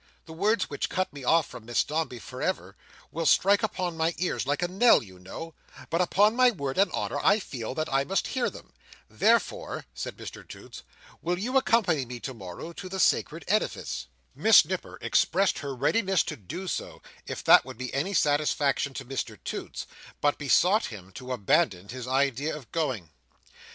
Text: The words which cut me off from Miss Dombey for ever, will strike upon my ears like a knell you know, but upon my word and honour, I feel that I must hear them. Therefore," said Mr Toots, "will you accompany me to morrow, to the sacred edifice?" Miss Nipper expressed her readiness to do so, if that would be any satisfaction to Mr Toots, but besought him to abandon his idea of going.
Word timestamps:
The 0.25 0.33
words 0.33 0.67
which 0.67 0.89
cut 0.89 1.13
me 1.13 1.23
off 1.23 1.45
from 1.47 1.65
Miss 1.65 1.83
Dombey 1.83 2.17
for 2.17 2.41
ever, 2.41 2.75
will 3.11 3.27
strike 3.27 3.61
upon 3.61 3.95
my 3.97 4.15
ears 4.17 4.47
like 4.47 4.63
a 4.63 4.67
knell 4.67 5.03
you 5.03 5.19
know, 5.19 5.53
but 5.91 6.01
upon 6.01 6.35
my 6.35 6.49
word 6.49 6.79
and 6.79 6.91
honour, 6.91 7.19
I 7.23 7.37
feel 7.39 7.75
that 7.75 7.93
I 7.93 8.03
must 8.03 8.25
hear 8.29 8.49
them. 8.49 8.73
Therefore," 9.11 9.85
said 9.93 10.17
Mr 10.17 10.47
Toots, 10.47 10.81
"will 11.21 11.37
you 11.37 11.55
accompany 11.55 12.03
me 12.05 12.19
to 12.21 12.33
morrow, 12.33 12.73
to 12.73 12.89
the 12.89 12.99
sacred 12.99 13.45
edifice?" 13.47 14.07
Miss 14.33 14.65
Nipper 14.65 14.97
expressed 15.01 15.59
her 15.59 15.75
readiness 15.75 16.23
to 16.23 16.35
do 16.35 16.67
so, 16.67 17.03
if 17.27 17.43
that 17.43 17.63
would 17.63 17.77
be 17.77 17.93
any 17.93 18.15
satisfaction 18.15 18.95
to 18.95 19.05
Mr 19.05 19.37
Toots, 19.43 19.85
but 20.19 20.39
besought 20.39 20.85
him 20.87 21.11
to 21.11 21.31
abandon 21.31 21.89
his 21.89 22.07
idea 22.07 22.55
of 22.57 22.71
going. 22.71 23.11